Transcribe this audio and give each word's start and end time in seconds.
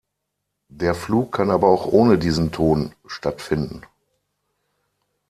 Der 0.71 0.95
Flug 0.95 1.31
kann 1.31 1.51
aber 1.51 1.67
auch 1.67 1.85
ohne 1.85 2.17
diesen 2.17 2.51
Ton 2.51 2.95
stattfinden. 3.05 3.83